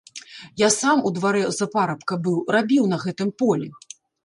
[0.61, 3.73] Я сам у дварэ за парабка быў, рабіў на гэтым полі.